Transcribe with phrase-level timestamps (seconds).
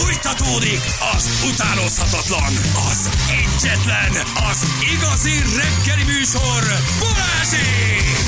[0.00, 0.80] Fújtatódik
[1.14, 2.52] az utánozhatatlan,
[2.90, 4.10] az egyetlen,
[4.50, 6.62] az igazi reggeli műsor,
[6.98, 8.18] Balázsék!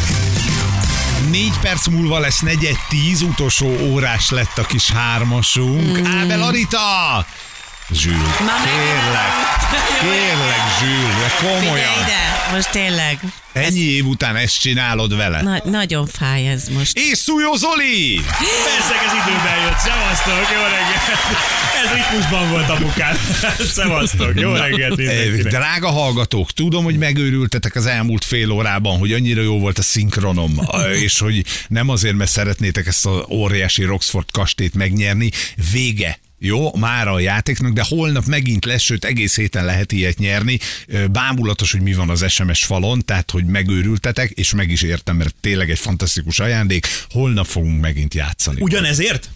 [1.31, 5.99] Négy perc múlva lesz negyed tíz, utolsó órás lett a kis hármasunk.
[5.99, 6.07] Mm.
[6.07, 7.27] Ábel Arita!
[7.93, 9.33] Zsül, Ma kérlek,
[10.01, 11.77] kérlek Zsül, de komolyan.
[12.03, 13.19] ide, most tényleg.
[13.53, 15.43] Ennyi év után ezt csinálod vele.
[15.43, 16.99] Na, nagyon fáj ez most.
[16.99, 18.21] És Szújó Zoli!
[18.25, 19.79] Persze, ez időben jött.
[19.79, 21.21] Szevasztok, jó reggelt.
[21.85, 23.17] Ez ritmusban volt apukám.
[23.75, 25.53] Szevasztok, jó reggelt Eh, mindenkinek.
[25.53, 30.61] Drága hallgatók, tudom, hogy megőrültetek az elmúlt fél órában, hogy annyira jó volt a szinkronom,
[30.73, 35.31] eh, és hogy nem azért, mert szeretnétek ezt az óriási Roxford kastélyt megnyerni.
[35.73, 36.19] Vége.
[36.43, 40.59] Jó, már a játéknak, de holnap megint lesz, sőt egész héten lehet ilyet nyerni.
[41.11, 45.35] Bámulatos, hogy mi van az SMS falon, tehát hogy megőrültetek, és meg is értem, mert
[45.41, 46.87] tényleg egy fantasztikus ajándék.
[47.11, 48.61] Holnap fogunk megint játszani.
[48.61, 49.31] Ugyanezért?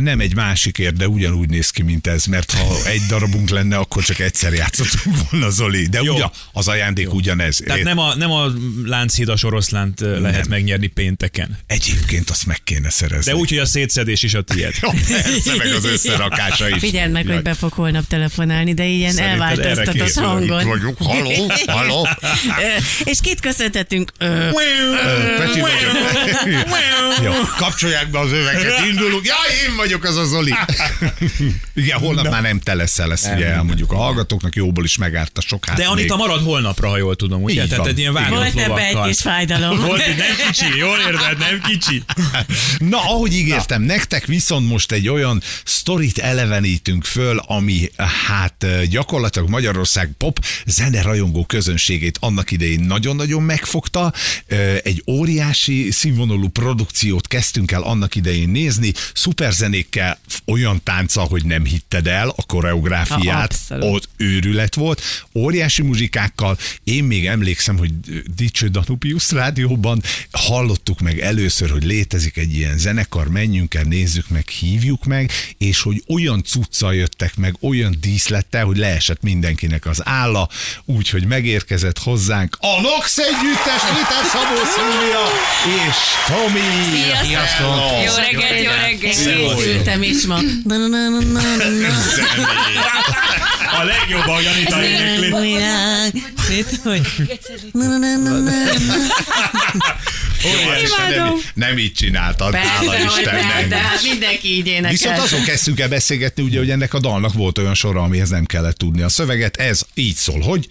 [0.00, 4.02] Nem egy másikért, de ugyanúgy néz ki, mint ez, mert ha egy darabunk lenne, akkor
[4.02, 5.86] csak egyszer játszottunk volna, Zoli.
[5.86, 6.14] De Jó.
[6.14, 7.62] ugyan, az ajándék ugyanez.
[7.66, 8.46] Tehát nem a, nem a
[8.84, 10.48] Lánchidas oroszlánt lehet Nem.
[10.48, 11.58] megnyerni pénteken.
[11.66, 13.32] Egyébként azt meg kéne szerezni.
[13.32, 14.74] De úgy, hogy a szétszedés is a tiéd.
[14.82, 16.78] Jó, persze, meg az összerakása is.
[16.78, 20.60] Figyeld meg, hogy be fog holnap telefonálni, de ilyen elváltoztatott hangon.
[20.60, 22.08] Itt vagyunk, haló, haló.
[23.12, 23.40] És kit
[24.18, 24.48] Ö,
[25.36, 25.92] Peti vagyok.
[27.22, 29.26] Jó, kapcsolják be az öveket, indulunk.
[29.26, 29.34] Ja,
[29.68, 30.54] én vagyok az a Zoli.
[31.74, 35.40] Igen, holnap már nem te leszel, ezt ugye elmondjuk a hallgatóknak, jóból is megárt a
[35.40, 37.62] sok hát De Anita marad holnapra, ha jól tudom, ugye?
[37.62, 37.88] Így Tehát van.
[37.88, 39.06] egy ilyen vágott Volt ebbe egy lovakkal.
[39.06, 39.78] kis fájdalom.
[39.80, 42.02] Volt, nem kicsi, jól érted, nem kicsi.
[42.90, 47.90] Na, ahogy ígértem, nektek viszont most egy olyan sztorit elevenítünk föl, ami
[48.26, 54.12] hát gyakorlatilag Magyarország pop zene rajongó közönségét annak idején nagyon-nagyon megfogta.
[54.82, 58.92] Egy óriási színvonalú produkciót kezdtünk el annak idején nézni,
[59.54, 65.02] szuperzenékkel, olyan tánca, hogy nem hitted el a koreográfiát, ott őrület volt,
[65.34, 66.58] óriási muzsikákkal.
[66.84, 67.90] Én még emlékszem, hogy
[68.36, 74.48] Dicső Danubius rádióban hallottuk meg először, hogy létezik egy ilyen zenekar, menjünk el, nézzük meg,
[74.48, 80.48] hívjuk meg, és hogy olyan cuccal jöttek meg, olyan díszlettel, hogy leesett mindenkinek az álla,
[80.84, 85.24] úgyhogy megérkezett hozzánk a Nox együttes, Ritter Szabó Szilvia
[85.88, 87.26] és Tomi.
[87.26, 87.76] Sziasztok!
[88.04, 89.43] Jó reggelt, jó reggelt!
[89.46, 90.38] Készültem is ma.
[93.80, 95.56] A legjobb, ahogy Anita énekli.
[100.82, 103.68] Isten, nem, így csináltad, hála Istennek.
[103.68, 104.90] de hát mindenki így énekel.
[104.90, 108.44] Viszont azon kezdtünk el beszélgetni, ugye, hogy ennek a dalnak volt olyan sora, amihez nem
[108.44, 109.56] kellett tudni a szöveget.
[109.56, 110.68] Ez így szól, hogy?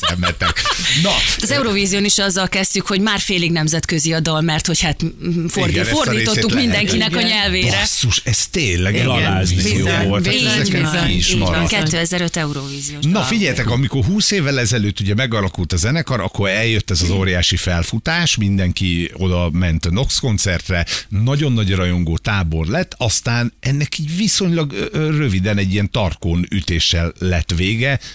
[0.00, 0.62] Szemetek.
[1.02, 1.10] Na,
[1.40, 5.04] Az Eurovízión is azzal kezdtük, hogy már félig nemzetközi a dal, mert hogy hát
[5.48, 7.30] fordi, Igen, a fordítottuk mindenkinek a Igen.
[7.30, 7.70] nyelvére.
[7.78, 10.26] basszus, ez tényleg Igen, Eurovízió bizony, volt.
[10.26, 11.48] Hát bizony, ezeken bizony, van.
[11.48, 11.68] maradt.
[11.68, 17.02] 2005 Eurovíziós Na figyeljetek, amikor 20 évvel ezelőtt ugye megalakult a zenekar, akkor eljött ez
[17.02, 23.52] az óriási felfutás, mindenki oda ment a Nox koncertre, nagyon nagy rajongó tábor lett, aztán
[23.60, 27.70] ennek így viszonylag röviden egy ilyen tarkón ütéssel lett vége,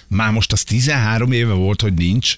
[0.08, 2.38] már most az 13 éve volt, hogy nincs.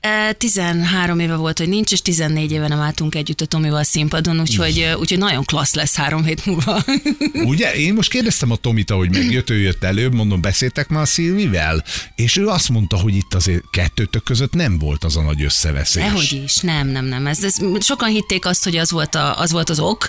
[0.00, 4.40] E, 13 éve volt, hogy nincs, és 14 éve nem álltunk együtt a Tomival színpadon,
[4.40, 6.84] úgyhogy, úgyhogy nagyon klassz lesz három hét múlva.
[7.52, 7.74] Ugye?
[7.74, 11.84] Én most kérdeztem a Tomita, hogy megjött, ő jött előbb, mondom, beszéltek már a Szilvivel,
[12.14, 16.02] és ő azt mondta, hogy itt azért kettőtök között nem volt az a nagy összeveszés.
[16.02, 17.26] Dehogy is, nem, nem, nem.
[17.26, 20.06] Ez, ez, sokan hitték azt, hogy az volt, a, az, volt az ok,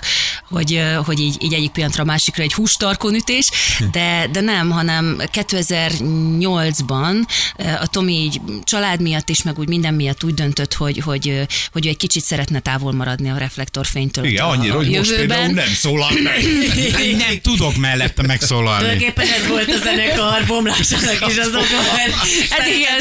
[0.48, 3.50] hogy, hogy így, így egyik pillanatra a másikra egy hústarkon ütés,
[3.92, 7.22] de, de nem, hanem 2008-ban
[7.56, 11.46] ö, a Tomi így család miatt is, meg úgy minden miatt úgy döntött, hogy, hogy,
[11.72, 14.24] hogy ő egy kicsit szeretne távol maradni a reflektorfénytől.
[14.24, 16.44] Igen, annyira, a hogy most például nem szólal meg.
[17.26, 18.82] Nem tudok mellette megszólalni.
[18.82, 22.14] Tulajdonképpen ez volt a zenekar bomlásának is az oka, mert
[22.52, 22.98] Hát igen,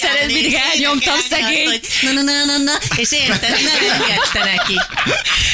[0.00, 1.80] szeret, mindig elnyomtam szegény.
[2.02, 4.80] Na, na, na, na, na, és érted, nem engedte neki.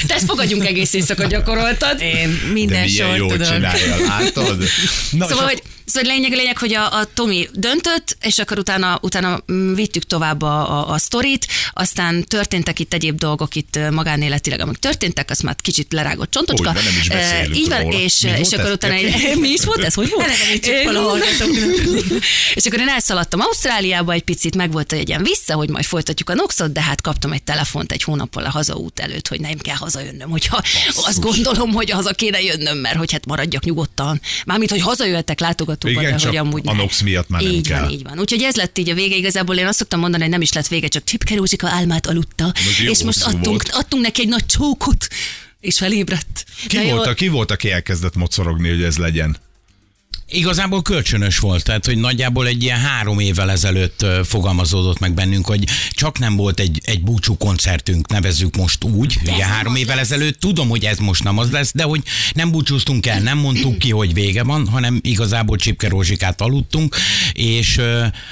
[0.07, 2.01] Te ezt fogadjunk egész éjszaka gyakoroltad.
[2.01, 3.53] Én De minden milyen sort jól tudom.
[3.53, 4.65] csinálja, látod?
[5.11, 9.41] Na, Szóval, hogy, szóval lényeg, lényeg, hogy a, a Tomi döntött, és akkor utána, utána
[9.53, 14.77] mm, vittük tovább a, a, a sztorit, aztán történtek itt egyéb dolgok itt magánéletileg, amik
[14.77, 16.73] történtek, azt már kicsit lerágott csontocska.
[16.73, 17.99] Hogy, nem is beszélünk Így van, róla.
[17.99, 18.73] és, Mi és akkor ez?
[18.73, 19.95] utána egy, mi is volt ez?
[19.95, 20.27] Hogy volt?
[22.55, 26.31] És akkor én elszaladtam Ausztráliába egy picit, meg volt egy ilyen vissza, hogy majd folytatjuk
[26.31, 29.77] a Noxot, de hát kaptam egy telefont egy hónappal a hazaút előtt, hogy nem kell
[29.77, 30.63] hazajönnöm, hogyha
[30.95, 34.21] azt gondolom, hogy haza kéne jönnöm, mert hogy hát maradjak nyugodtan.
[34.45, 35.41] Mármint, hogy hazajöttek
[35.79, 36.77] látogatóba, Igen, de csak hogy amúgy a nem.
[36.77, 37.81] Nox miatt már nem így kell.
[37.81, 38.19] van, így van.
[38.19, 39.17] Úgyhogy ez lett így a vége.
[39.17, 42.53] Igazából én azt szoktam mondani, hogy nem is lett vége, csak Csipke Rózsika álmát aludta,
[42.85, 43.69] jó és most adtunk, volt.
[43.73, 45.09] adtunk neki egy nagy csókot,
[45.61, 46.45] és felébredt.
[46.67, 46.95] Ki jó.
[46.95, 49.37] volt, a, ki volt, aki elkezdett mocorogni, hogy ez legyen?
[50.31, 55.65] Igazából kölcsönös volt, tehát hogy nagyjából egy ilyen három évvel ezelőtt fogalmazódott meg bennünk, hogy
[55.91, 60.41] csak nem volt egy, egy búcsú koncertünk, nevezzük most úgy, ugye három évvel ezelőtt.
[60.41, 62.03] Tudom, hogy ez most nem az lesz, de hogy
[62.33, 66.97] nem búcsúztunk el, nem mondtuk ki, hogy vége van, hanem igazából Csipke Rózsikát aludtunk,
[67.33, 67.81] és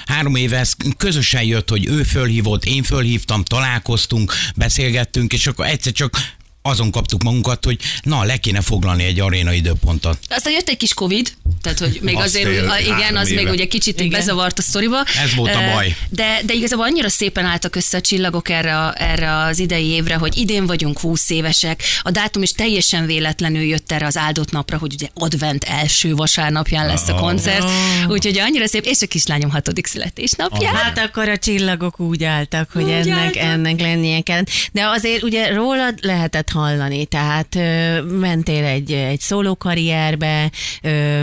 [0.07, 5.93] három éve ez közösen jött, hogy ő fölhívott, én fölhívtam, találkoztunk, beszélgettünk, és akkor egyszer
[5.93, 6.35] csak
[6.67, 10.19] azon kaptuk magunkat, hogy na, le kéne foglalni egy aréna időpontot.
[10.29, 11.33] Aztán jött egy kis Covid,
[11.63, 13.51] tehát hogy még Azt azért, a, igen, az még éve.
[13.51, 14.19] ugye kicsit még Igen.
[14.19, 14.97] bezavart a sztoriba.
[15.23, 15.97] Ez volt a baj.
[16.09, 20.15] De, de igazából annyira szépen álltak össze a csillagok erre, a- erre az idei évre,
[20.15, 21.83] hogy idén vagyunk 20 évesek.
[22.03, 26.87] A dátum is teljesen véletlenül jött erre az áldott napra, hogy ugye advent első vasárnapján
[26.87, 27.65] lesz a koncert.
[28.09, 30.75] Úgyhogy annyira szép, és a kislányom hatodik születésnapján.
[30.75, 33.37] Hát akkor a csillagok úgy álltak, hogy Úgy ennek, álltak.
[33.43, 34.43] ennek lennie kell.
[34.73, 40.51] De azért ugye rólad lehetett hallani, tehát ö, mentél egy, egy szólókarrierbe,
[40.83, 41.23] ö,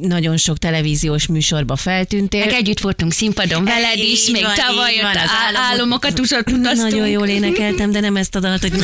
[0.00, 2.44] nagyon sok televíziós műsorba feltűntél.
[2.44, 6.62] Meg együtt voltunk színpadon veled Így is, még van, tavaly jött az államot- államokat utaztunk.
[6.62, 8.72] Nagyon jól énekeltem, de nem ezt a dalt, hogy...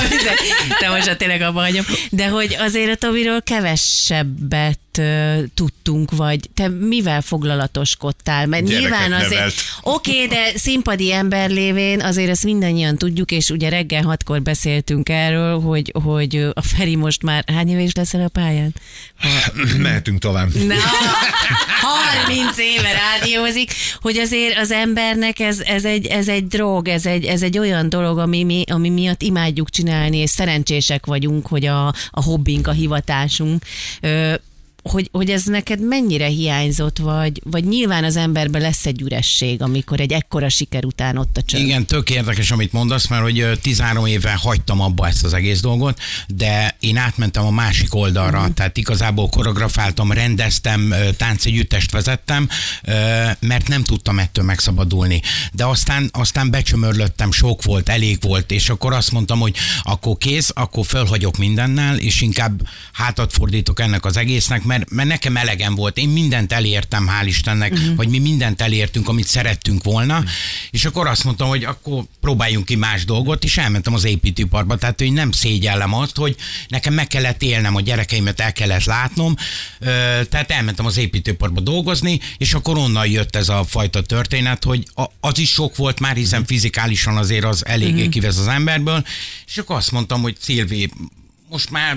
[0.80, 1.84] de most tényleg abba hagyom.
[2.10, 8.46] De hogy azért a Tobiról kevesebbet ö, tudtunk, vagy te mivel foglalatoskodtál?
[8.46, 9.54] Mert Gyereket nyilván azért...
[9.82, 15.08] Oké, okay, de színpadi ember lévén azért ezt mindannyian tudjuk, és ugye reggel hatkor beszéltünk
[15.08, 18.74] erről, hogy, hogy a Feri most már hány éves leszel a pályán?
[19.78, 20.54] Mehetünk tovább.
[20.54, 20.74] Na,
[22.26, 27.24] 30 éve rádiózik, hogy azért az embernek ez, ez, egy, ez egy drog, ez egy,
[27.24, 31.86] ez egy olyan dolog, ami, mi, ami miatt imádjuk csinálni, és szerencsések vagyunk, hogy a,
[32.10, 33.64] a hobbink, a hivatásunk.
[34.00, 34.34] Ö,
[34.82, 40.00] hogy, hogy ez neked mennyire hiányzott, vagy, vagy nyilván az emberben lesz egy üresség, amikor
[40.00, 41.64] egy ekkora siker után ott a csönd.
[41.64, 45.60] Igen, tök érdekes, amit mondasz, mert hogy ö, 13 éve hagytam abba ezt az egész
[45.60, 45.98] dolgot,
[46.28, 48.52] de én átmentem a másik oldalra, mm.
[48.54, 52.48] tehát igazából koreografáltam, rendeztem, táncegyüttest vezettem,
[53.40, 55.22] mert nem tudtam ettől megszabadulni.
[55.52, 60.50] De aztán, aztán becsömörlöttem, sok volt, elég volt, és akkor azt mondtam, hogy akkor kész,
[60.54, 65.96] akkor fölhagyok mindennel, és inkább hátat fordítok ennek az egésznek, mert, mert nekem elegem volt.
[65.96, 67.94] Én mindent elértem, hál' Istennek, uh-huh.
[67.96, 70.30] vagy mi mindent elértünk, amit szerettünk volna, uh-huh.
[70.70, 74.98] és akkor azt mondtam, hogy akkor próbáljunk ki más dolgot, és elmentem az építőiparba, tehát
[74.98, 76.36] hogy nem szégyellem azt, hogy
[76.68, 79.34] nekem meg kellett élnem, a gyerekeimet el kellett látnom,
[80.28, 84.86] tehát elmentem az építőiparba dolgozni, és akkor onnan jött ez a fajta történet, hogy
[85.20, 88.08] az is sok volt már, hiszen fizikálisan azért az eléggé uh-huh.
[88.08, 89.04] kivesz az emberből,
[89.46, 90.90] és akkor azt mondtam, hogy Szilvi,
[91.50, 91.96] most már,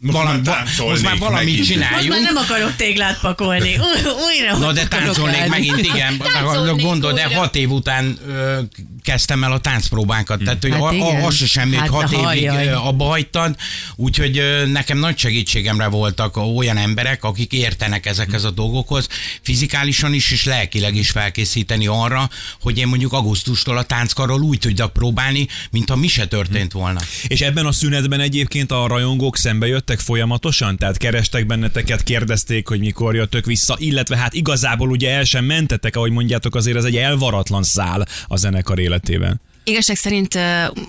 [0.00, 1.90] Most valami, már táncolnék most már valamit megint.
[1.90, 3.70] Most már nem akarok téglát pakolni.
[3.76, 5.48] Új- Újra Na de táncolnék állni.
[5.48, 6.18] megint, igen.
[6.32, 8.60] Táncolnék Gondol, de hat év után ö,
[9.02, 10.42] kezdtem el a táncpróbánkat.
[10.42, 11.22] Tehát, hogy Hát hát igen.
[11.22, 12.72] az se semmi, hogy Hát, hat évig halljaj.
[12.72, 13.56] abba hagytad.
[13.96, 19.08] Úgyhogy ö, nekem nagy segítségemre voltak olyan emberek, akik értenek ezekhez a dolgokhoz,
[19.42, 24.92] fizikálisan is és lelkileg is felkészíteni arra, hogy én mondjuk augusztustól a tánckarral úgy tudjak
[24.92, 27.00] próbálni, mintha mi se történt volna.
[27.26, 30.76] És ebben a szünetben egyébként a rajongók szembe jöttek folyamatosan?
[30.76, 35.96] Tehát kerestek benneteket, kérdezték, hogy mikor jöttök vissza, illetve hát igazából ugye el sem mentetek,
[35.96, 39.40] ahogy mondjátok, azért ez egy elvaratlan szál a zenekar életében.
[39.64, 40.38] Igazság szerint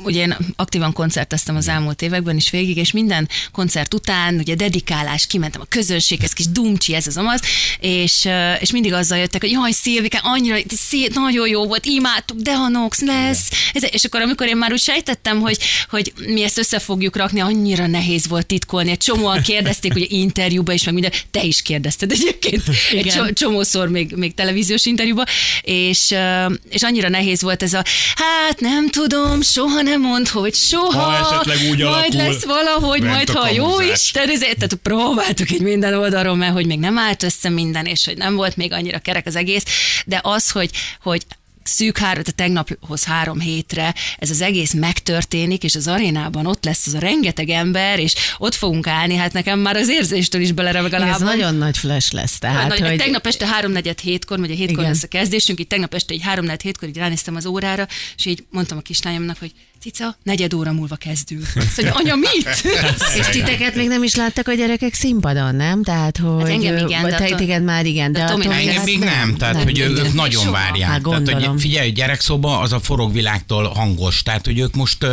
[0.04, 5.28] ugye én aktívan koncerteztem az elmúlt években is végig, és minden koncert után, ugye dedikálás,
[5.28, 7.42] kimentem a közönséghez, kis dumcsi, ez az amaz,
[7.80, 8.28] és,
[8.60, 12.68] és mindig azzal jöttek, hogy jaj, Szilvike, annyira szép, nagyon jó volt, imádtuk, de ha
[12.68, 13.50] Nox lesz.
[13.74, 15.58] Ez, és akkor amikor én már úgy sejtettem, hogy,
[15.90, 18.92] hogy mi ezt össze fogjuk rakni, annyira nehéz volt titkolni.
[18.92, 23.18] Egy csomóan kérdezték, ugye interjúba is, meg minden, te is kérdezted egyébként, egy Igen.
[23.18, 25.26] cso- csomószor még, még televíziós interjúba,
[25.62, 26.14] és,
[26.70, 27.84] és annyira nehéz volt ez a,
[28.16, 31.84] hát nem tudom, soha nem mond, hogy soha, Ha esetleg úgy majd
[32.16, 32.18] alakul.
[32.18, 33.82] lesz valahogy, majd ha jó.
[33.82, 38.06] Isten, ezért, tehát próbáltuk egy minden oldalról, mert hogy még nem állt össze minden, és
[38.06, 39.64] hogy nem volt még annyira kerek az egész,
[40.06, 40.70] de az, hogy,
[41.02, 41.22] hogy
[41.64, 46.88] szűk három, tehát tegnaphoz három hétre ez az egész megtörténik, és az arénában ott lesz
[46.88, 50.94] az a rengeteg ember, és ott fogunk állni, hát nekem már az érzéstől is belereveg
[50.94, 51.24] a Ez lábam.
[51.24, 52.40] nagyon nagy flash lesz.
[52.40, 52.88] Tehát, Hát, hogy...
[52.88, 52.98] hogy...
[52.98, 54.92] Tegnap este háromnegyed hétkor, ugye hétkor Igen.
[54.92, 58.44] lesz a kezdésünk, így tegnap este egy háromnegyed hétkor így ránéztem az órára, és így
[58.52, 59.52] mondtam a kislányomnak, hogy
[59.84, 61.48] cica, negyed óra múlva kezdünk.
[61.56, 62.64] Azt mondja, anya, mit?
[63.20, 65.84] És titeket még nem is láttak a gyerekek színpadon, nem?
[65.84, 66.42] Tehát, hogy...
[66.42, 68.86] Hát engem igen, de te, téged már igen, de, de a Tomi Tomi Engem hát
[68.86, 70.52] még nem, tehát hogy ők, ők nagyon Soha.
[70.52, 70.90] várják.
[70.90, 75.06] Hát tehát, hogy figyelj, gyerekszoba az a forogvilágtól hangos, tehát hogy ők most,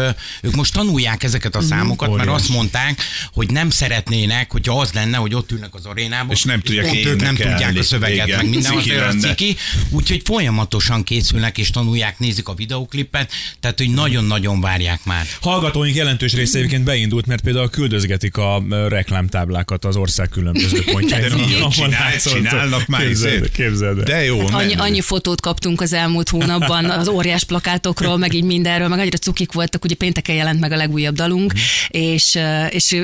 [0.42, 1.64] ők most tanulják ezeket Mhm.
[1.64, 2.40] a számokat, mert Óriás.
[2.40, 6.60] azt mondták, hogy nem szeretnének, hogyha az lenne, hogy ott ülnek az arénában, És nem
[6.60, 9.56] tudják pont ők nem tudják a szöveget, Igen, meg minden ciki az ciki,
[9.90, 15.26] úgyhogy folyamatosan készülnek és tanulják, nézik a videoklipet, tehát hogy nagyon-nagyon nagyon várják már.
[15.40, 21.24] Hallgatóink jelentős része egyébként beindult, mert például küldözgetik a reklámtáblákat az ország különböző pontjain.
[21.70, 24.04] Csinál, csinálnak már Képzeld, képzeld el.
[24.04, 28.44] De jó, Hát annyi, annyi fotót kaptunk az elmúlt hónapban az óriás plakátokról, meg így
[28.44, 31.52] mindenről, meg annyira cukik voltak, ugye pénteken jelent meg a legújabb dalunk,
[31.88, 32.38] és,
[32.70, 33.00] és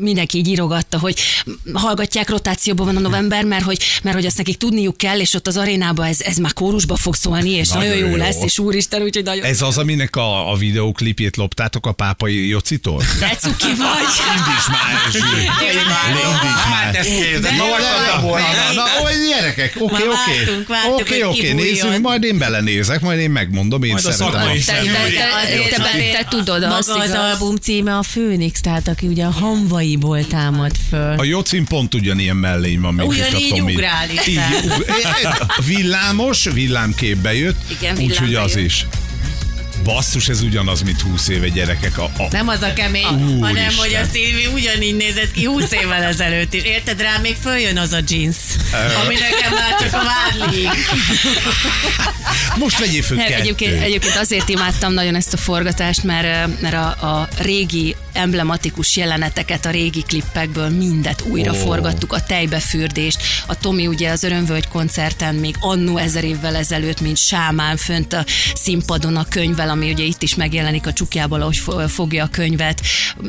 [0.00, 1.18] mindenki így írogatta, hogy
[1.72, 5.46] hallgatják, rotációban van a november, mert hogy, mert hogy azt nekik tudniuk kell, és ott
[5.46, 8.16] az arénában ez, ez már kórusba fog szólni, és nagyon, Nagyon jó, jó.
[8.16, 9.44] lesz, és úristen, úgyhogy nagyon...
[9.44, 10.56] Ez az, aminek a, a
[10.98, 13.02] videóklipjét loptátok a pápai Jocitól?
[13.20, 14.08] De cuki vagy!
[14.36, 15.18] Indíts már, Zsű.
[15.18, 15.84] Indíts
[16.70, 16.94] már.
[16.94, 17.04] Hát
[18.74, 18.84] Na,
[19.28, 20.64] gyerekek, oké, oké.
[21.00, 24.30] Oké, oké, nézzük, majd én belenézek, majd én megmondom, én szeretem.
[26.12, 30.72] Te, tudod Maga azt, az album címe a Főnix, tehát aki ugye a hamvaiból támad
[30.88, 31.14] föl.
[31.18, 33.72] A Jocin pont ugyanilyen mellény van, mint Ugyanígy itt a Tomi.
[33.74, 34.06] ugrál
[35.66, 37.56] villámos, villámképbe jött,
[37.98, 38.86] úgyhogy az is.
[39.94, 41.98] Basszus, ez ugyanaz, mint 20 éve gyerekek.
[41.98, 43.74] A, a, Nem az a kemény, hanem Úristen.
[43.76, 46.62] hogy a Szilvi ugyanígy nézett ki 20 évvel ezelőtt is.
[46.62, 48.36] Érted rá, még följön az a jeans,
[49.04, 50.68] ami nekem már csak a vádlig.
[52.58, 56.86] Most vegyél föl Nem, egyébként, egyébként azért imádtam nagyon ezt a forgatást, mert, mert a,
[56.86, 61.58] a régi emblematikus jeleneteket a régi klippekből mindet újra oh.
[61.58, 67.16] forgattuk, a tejbefürdést, a Tomi ugye az Örömvölgy koncerten még annó ezer évvel ezelőtt, mint
[67.16, 71.90] sámán fönt a színpadon a könyvvel, ami ugye itt is megjelenik a csukjából, ahogy fo-
[71.90, 72.80] fogja a könyvet,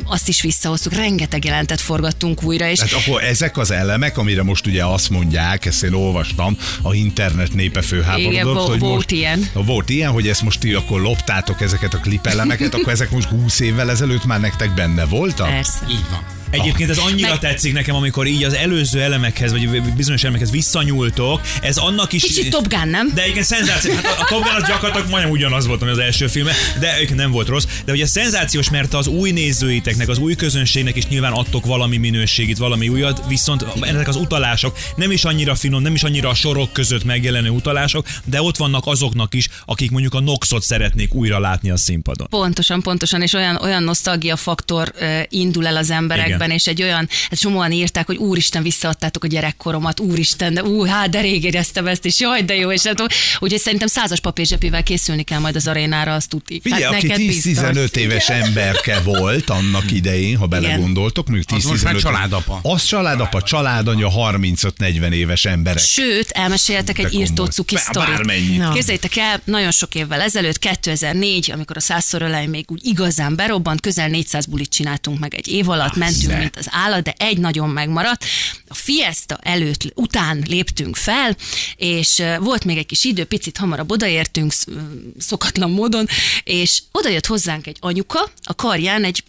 [0.04, 4.66] azt is visszahoztuk, rengeteg jelentet forgattunk újra, és Tehát akkor ezek az elemek, amire most
[4.66, 9.48] ugye azt mondják, ezt én olvastam, a internet népe főháborodott, Igen, hogy volt most, ilyen.
[9.52, 13.60] Volt ilyen, hogy ezt most ti akkor loptátok ezeket a klipelemeket, akkor ezek most 20
[13.60, 15.48] évvel ezelőtt már nektek benne voltak?
[15.48, 15.84] persze.
[15.90, 16.39] Így van.
[16.50, 21.40] Egyébként ez annyira Meg- tetszik nekem, amikor így az előző elemekhez, vagy bizonyos elemekhez visszanyúltok,
[21.62, 22.22] ez annak is...
[22.22, 23.10] Kicsit Top Gun, nem?
[23.14, 23.94] De igen, szenzáció.
[23.94, 27.30] Hát a, Top Gun az gyakorlatilag majdnem ugyanaz volt, ami az első filme, de nem
[27.30, 27.64] volt rossz.
[27.84, 32.58] De ugye szenzációs, mert az új nézőiteknek, az új közönségnek is nyilván adtok valami minőségit,
[32.58, 36.72] valami újat, viszont ezek az utalások nem is annyira finom, nem is annyira a sorok
[36.72, 41.70] között megjelenő utalások, de ott vannak azoknak is, akik mondjuk a Noxot szeretnék újra látni
[41.70, 42.26] a színpadon.
[42.28, 44.92] Pontosan, pontosan, és olyan, olyan nosztalgia faktor
[45.28, 46.56] indul el az emberekben, Igen.
[46.56, 51.10] és egy olyan, hát csomóan írták, hogy úristen, visszaadtátok a gyerekkoromat, úristen, de ú, hát
[51.10, 54.82] de rég éreztem ezt, és jaj, de jó, és nem tudom, úgyhogy szerintem százas papírzsepével
[54.82, 56.60] készülni kell majd az arénára, azt tuti.
[56.62, 61.82] Figyelj, Hát aki neked 10-15 éves emberke volt annak idején, ha belegondoltok, mondjuk Az most
[61.82, 62.58] már 10-15 családapa.
[62.62, 65.82] Az családapa, családanya 35-40 éves emberek.
[65.82, 68.56] Sőt, elmeséltek egy írtó cuki sztorit.
[68.56, 68.72] Na.
[68.72, 74.08] Képzeljétek el, nagyon sok évvel ezelőtt, 2004, amikor a százszor még úgy igazán berobbant, közel
[74.08, 78.24] 400 bulit csináltunk meg egy év alatt, mentünk, mint az állat, de egy nagyon megmaradt.
[78.68, 81.36] A fiesta előtt, után léptünk fel,
[81.76, 84.52] és volt még egy kis idő, picit hamarabb odaértünk,
[85.18, 86.06] szokatlan módon,
[86.44, 89.22] és odajött hozzánk egy anyuka, a karján egy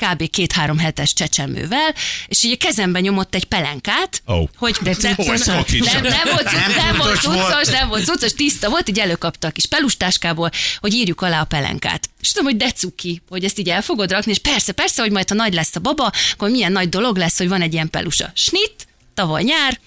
[0.00, 0.30] kb.
[0.30, 1.94] két-három hetes csecsemővel,
[2.26, 4.48] és így a kezembe nyomott egy pelenkát, Ó.
[4.56, 5.78] hogy De nem, nem, kis.
[5.92, 9.50] nem, nem volt, Nem nem volt cuccos nem volt cuccos, tiszta volt, így előkapta a
[9.50, 12.08] kis pelustáskából, hogy írjuk alá a pelenkát.
[12.20, 15.12] És tudom, hogy de cuki, hogy ezt így el fogod rakni, és persze, persze, hogy
[15.12, 17.90] majd ha nagy lesz a baba, akkor milyen nagy dolog lesz, hogy van egy ilyen
[17.90, 18.32] pelusa.
[18.34, 19.80] Snit, tavaly nyár,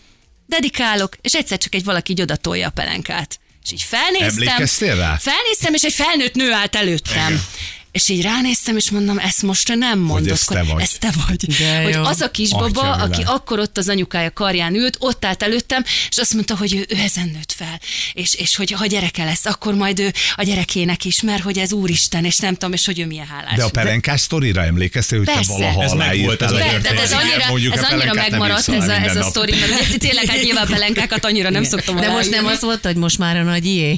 [0.45, 3.39] dedikálok, és egyszer csak egy valaki így oda tolja a pelenkát.
[3.63, 4.27] És így felnéztem.
[4.47, 5.17] Emlékeztél rá?
[5.17, 7.45] Felnéztem, és egy felnőtt nő állt előttem.
[7.93, 10.31] És így ránéztem, és mondom, ezt most nem mondod.
[10.31, 10.81] ez te vagy.
[10.81, 11.45] Ez te vagy.
[11.45, 12.03] De hogy jó.
[12.03, 12.99] az a kisbaba, Atyavilág.
[12.99, 16.85] aki akkor ott az anyukája karján ült, ott állt előttem, és azt mondta, hogy ő,
[16.89, 17.79] ő ezen nőtt fel.
[18.13, 21.73] És, és hogy ha gyereke lesz, akkor majd ő a gyerekének is, mert hogy ez
[21.73, 23.55] úristen, és nem tudom, és hogy ő milyen hálás.
[23.55, 25.53] De a pelenkás sztorira emlékeztél, hogy Persze.
[25.53, 28.93] te valaha Ez aláírtál a egy De, de ez annyira, ez annyira megmaradt ez a,
[28.93, 32.61] ez a sztori, mert tényleg hát nyilván pelenkákat annyira nem szoktam De most nem az
[32.61, 33.97] volt, hogy most már a nagy ié?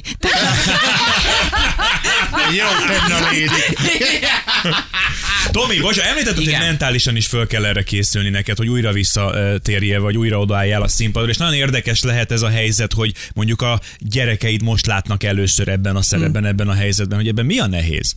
[2.58, 3.78] Jó, tenne lédik.
[5.50, 6.60] Tomi, bocs, említetted, hogy Igen.
[6.60, 11.30] mentálisan is föl kell erre készülni neked, hogy újra visszatérjél, vagy újra odaálljál a színpadra,
[11.30, 15.96] és nagyon érdekes lehet ez a helyzet, hogy mondjuk a gyerekeid most látnak először ebben
[15.96, 16.50] a szerepben, Hmm.
[16.50, 18.16] ebben a helyzetben, hogy ebben mi a nehéz?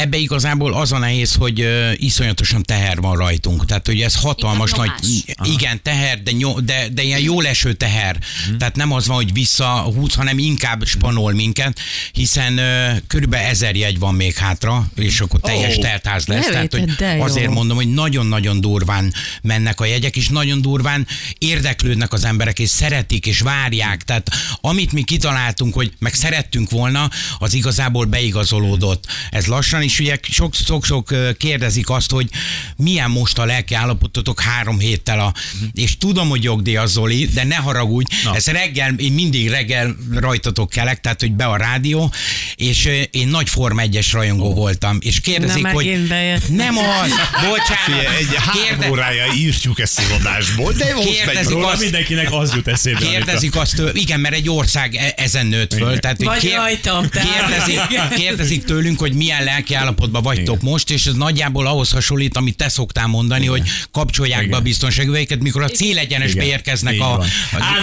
[0.00, 3.64] Ebbe igazából az a nehéz, hogy iszonyatosan teher van rajtunk.
[3.64, 5.54] Tehát, hogy ez hatalmas Igen, nagy, nyomás.
[5.54, 8.16] igen, teher, de, nyom, de, de ilyen jól eső teher.
[8.58, 11.78] Tehát nem az van, hogy visszahúz, hanem inkább spanol minket,
[12.12, 12.60] hiszen
[13.06, 15.80] körülbelül ezer jegy van még hátra, és akkor teljes Ó.
[15.80, 16.46] teltház lesz.
[16.46, 21.06] Tehát, hogy azért mondom, hogy nagyon-nagyon durván mennek a jegyek, és nagyon durván
[21.38, 24.02] érdeklődnek az emberek, és szeretik, és várják.
[24.02, 29.04] Tehát amit mi kitaláltunk, hogy meg szerettünk volna, az igazából beigazolódott.
[29.30, 30.18] Ez kezd lassan, és ugye
[30.64, 32.28] sok-sok kérdezik azt, hogy
[32.76, 35.34] milyen most a lelki állapototok három héttel a...
[35.72, 38.34] És tudom, hogy jogdíj az Zoli, de ne haragudj, Na.
[38.34, 42.12] ez reggel, én mindig reggel rajtatok kelek, tehát hogy be a rádió,
[42.54, 46.06] és én nagy Form 1-es rajongó voltam, és kérdezik, Na, hogy
[46.48, 51.66] nem az, bocsánat, Figyelj, egy három órája írtjuk ezt az adásból, de Kérdezik róla.
[51.66, 52.98] Azt- mindenkinek az jut eszébe.
[52.98, 55.98] Kérdezik azt, igen, mert egy ország e- ezen nőtt föl.
[55.98, 57.28] Tehát, hogy Vagy rajtam, tehát.
[57.36, 57.80] kérdezik,
[58.16, 62.68] kérdezik tőlünk, hogy milyen lelki állapotban vagytok most, és ez nagyjából ahhoz hasonlít, amit te
[62.68, 63.62] szoktál mondani, hogy
[63.92, 64.62] kapcsolják be a Igen.
[64.62, 66.52] biztonságöveiket, mikor a célegyenesbe Igen.
[66.54, 67.24] érkeznek a, a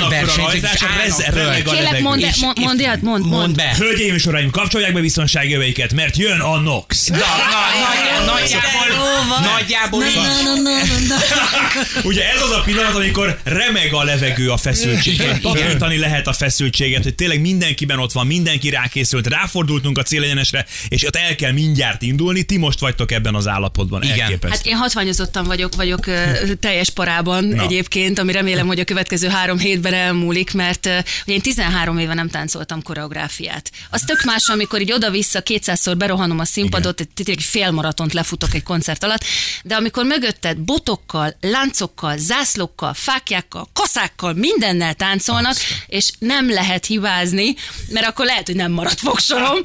[0.05, 0.69] a versenyzők,
[1.63, 3.55] Kérlek, mondd, És- mondd, mondd, mondd, mondd, Mondd mondd.
[3.55, 3.75] be.
[3.77, 7.07] Hölgyeim és uraim, kapcsolják be biztonsági öveiket, mert jön a NOx.
[7.07, 8.55] Na, na, nagy-
[9.53, 10.03] Nagyjából, nagyjából.
[12.03, 15.41] Ugye ez az a pillanat, amikor remeg a levegő a feszültségen.
[15.41, 21.05] Tapintani lehet a feszültséget, hogy tényleg mindenkiben ott van, mindenki rákészült, ráfordultunk a célegyenesre, és
[21.05, 22.43] ott el kell mindjárt indulni.
[22.43, 24.03] Ti most vagytok ebben az állapotban.
[24.03, 24.19] Igen.
[24.19, 24.57] Elképesztő.
[24.57, 27.63] Hát én hatványozottan vagyok, vagyok ö, teljes parában Na.
[27.63, 30.85] Egyébként, ami remélem, hogy a következő három hétben elmúlik, mert
[31.25, 33.71] ugye én 13 éve nem táncoltam koreográfiát.
[33.89, 38.53] Az tök más, amikor így oda-vissza kétszázszor berohanom a színpadot, egy, tényleg egy félmaratont lefutok
[38.53, 39.23] egy koncert alatt,
[39.63, 45.55] de amikor mögötted botokkal, láncokkal, zászlókkal, fákjákkal, kaszákkal, mindennel táncolnak,
[45.88, 47.55] és nem lehet hibázni,
[47.89, 49.57] mert akkor lehet, hogy nem marad fogsorom,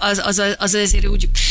[0.00, 1.47] az, az, az, az azért úgy egy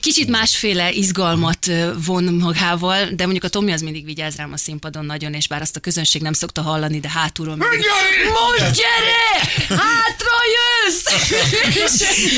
[0.00, 1.70] kicsit másféle izgalmat
[2.06, 5.60] von magával, de mondjuk a Tomi az mindig vigyáz rám a színpadon nagyon, és bár
[5.60, 7.86] azt a közönség nem szokta hallani, de hátulról mindig,
[8.28, 9.52] Most gyere!
[9.68, 11.02] Hátra jössz!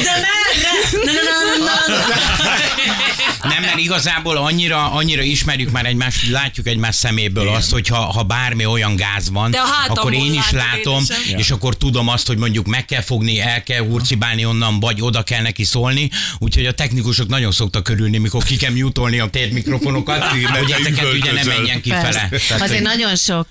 [0.04, 0.11] De?
[1.04, 3.49] Na, na, na, na, na, na.
[3.49, 7.54] Nem, mert igazából annyira, annyira ismerjük már egymást, hogy látjuk egymás szeméből Igen.
[7.54, 9.54] azt, hogy ha, ha bármi olyan gáz van,
[9.88, 13.62] akkor én is látom én és akkor tudom azt, hogy mondjuk meg kell fogni, el
[13.62, 18.42] kell hurcibálni onnan, vagy oda kell neki szólni, úgyhogy a technikusok nagyon szoktak körülni, mikor
[18.44, 22.10] ki kell mutolni a térdmikrofonokat, Igen, hogy mert ezeket ugye ne menjen kifele.
[22.12, 23.46] Tehát, Azért hogy- nagyon sok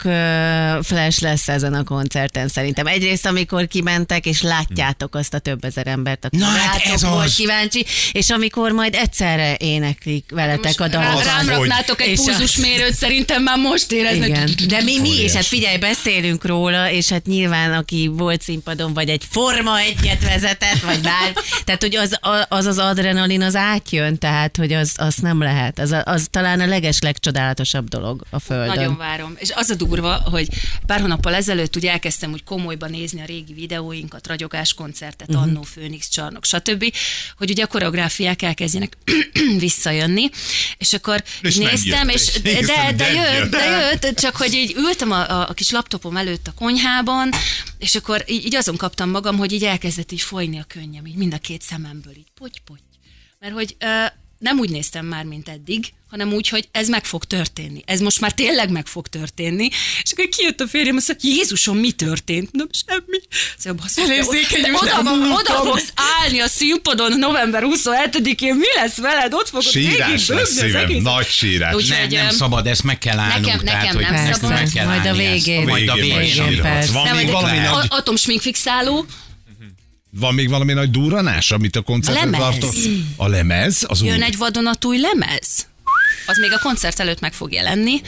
[0.82, 2.88] flash lesz ezen a koncerten szerintem.
[2.88, 7.26] Egyrészt, amikor kimentek, és látjátok azt a több ezer embert, aki Na hát ez volt
[7.26, 7.36] az.
[7.36, 11.26] kíváncsi, és amikor majd egyszerre éneklik veletek a Rám, dalokat.
[11.26, 14.28] rám raknátok egy a- pulzusmérőt, szerintem már most éreznek.
[14.28, 18.94] Igen, de mi, mi is, hát figyelj, beszélünk róla, és hát nyilván, aki volt színpadon,
[18.94, 21.34] vagy egy Forma egyet vezetett, vagy bár,
[21.66, 22.18] tehát hogy az
[22.50, 25.80] az, az adrenalin az átjön, tehát hogy az, az nem lehet.
[25.80, 28.76] Az, az talán a leges legcsodálatosabb dolog a Földön.
[28.76, 29.36] Nagyon várom.
[29.38, 30.48] És az a durva, hogy
[30.86, 35.44] pár hónappal ezelőtt ugye elkezdtem úgy komolyban nézni a régi videóinkat, ragyogás koncertet, uh-huh.
[35.44, 36.94] Annó, Főnix, Csarnok, stb.,
[37.38, 38.98] hogy ugye a koreográfiák elkezdjenek
[39.66, 40.30] visszajönni,
[40.78, 45.12] és akkor És néztem, és de, de, de, jött, de jött, csak hogy így ültem
[45.12, 47.30] a, a, kis laptopom előtt a konyhában,
[47.78, 51.16] és akkor így, így azon kaptam magam, hogy így elkezdett így folyni a könnyem, így
[51.16, 52.89] mind a két szememből, így poty-poty.
[53.40, 53.86] Mert hogy ö,
[54.40, 57.82] nem úgy néztem már, mint eddig, hanem úgy, hogy ez meg fog történni.
[57.86, 59.70] Ez most már tényleg meg fog történni.
[60.04, 62.52] És akkor kijött a férjem, azt mondja, Jézusom, mi történt?
[62.52, 63.18] Nem, semmi.
[63.58, 69.34] Szóval, basszus, Elérzékeny oda, nem oda fogsz állni a színpadon november 27-én, mi lesz veled?
[69.34, 71.74] Ott fogod Sírás lesz szívem, egész- nagy sírás.
[71.74, 73.46] Úgy- nem, nem em, szabad, ezt meg kell állnunk.
[73.46, 74.50] nekem tehát, hogy nem szabad.
[74.50, 75.64] meg kell Majd a végén.
[75.68, 76.62] Majd a Végén végén.
[76.62, 76.92] persze.
[76.92, 77.72] Van Nem, még vagy- valami lehet.
[77.74, 79.06] nagy A- Atomsminkfixáló,
[80.12, 82.76] Van még valami nagy durranás, amit a koncerten tartott?
[83.16, 83.84] A lemez?
[83.88, 84.24] Az jön új.
[84.24, 85.68] egy vadonatúj lemez.
[86.26, 88.02] Az még a koncert előtt meg fog jelenni.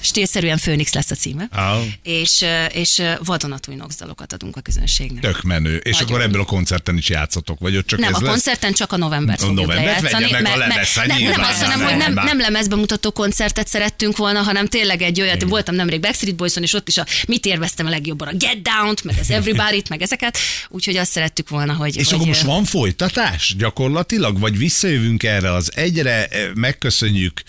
[0.00, 1.48] Stílszerűen Főnix lesz a címe.
[1.50, 1.76] Á.
[2.02, 5.22] És, és vadonatúj Nox dalokat adunk a közönségnek.
[5.22, 5.76] Tök menő.
[5.76, 6.08] És Nagyon.
[6.08, 8.30] akkor ebből a koncerten is játszatok, vagy ott csak nem, ez a lesz?
[8.30, 10.30] koncerten csak a novembert A fogjuk novembert lejátszani.
[10.30, 12.38] meg a lemez, hát nem, nem azt, nem, hogy nem, nem.
[12.38, 16.98] lemezbemutató koncertet szerettünk volna, hanem tényleg egy olyat, voltam nemrég Backstreet Boyson, és ott is
[16.98, 20.38] a mit érveztem a legjobban, a Get Down-t, meg az Everybody-t, meg ezeket,
[20.68, 21.96] úgyhogy azt szerettük volna, hogy...
[21.96, 24.38] És hogy akkor most van folytatás gyakorlatilag?
[24.38, 27.42] Vagy visszajövünk erre az egyre, megköszönjük.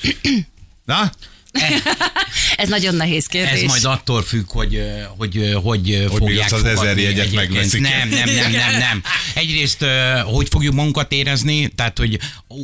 [0.85, 1.11] Na?
[2.55, 3.61] Ez nagyon nehéz kérdés.
[3.61, 4.81] Ez majd attól függ, hogy
[5.17, 7.81] hogy, hogy, Hogy fogják az ezer jegyet megveszik.
[7.81, 9.03] Nem, nem, nem, nem, nem.
[9.33, 9.85] Egyrészt
[10.23, 12.19] hogy fogjuk magunkat érezni, tehát hogy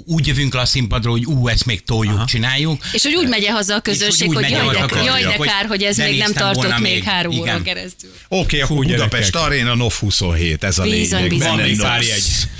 [0.05, 2.25] úgy jövünk le a színpadról, hogy ú, ezt még toljuk, Aha.
[2.25, 2.85] csináljuk.
[2.91, 5.35] És hogy úgy megy haza a közönség, úgy hogy megy jaj, de, közönség, jaj, de
[5.35, 7.03] hogy kár, hogy ez még nem tartott még még.
[7.03, 7.63] három óra Igen.
[7.63, 8.09] keresztül.
[8.27, 9.51] Oké, okay, akkor Fú, Budapest gyerekek.
[9.51, 11.29] Arena NOF 27, ez a Bizony, lényeg.
[11.29, 12.03] bizony, Benne.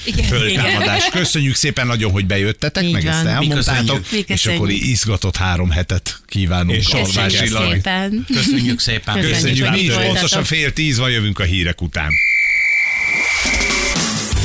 [0.05, 1.09] Igen, Föltámadás.
[1.09, 6.87] Köszönjük szépen nagyon, hogy bejöttetek, meg ezt elmondtátok, és akkor izgatott három hetet kívánunk És.
[6.87, 8.25] Köszönjük szépen.
[8.33, 9.21] Köszönjük szépen.
[9.21, 12.09] Köszönjük, mi is pontosan fél tíz van, jövünk a hírek után.